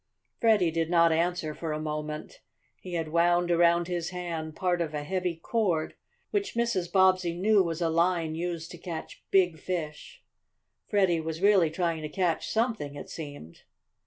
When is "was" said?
7.61-7.81, 11.21-11.39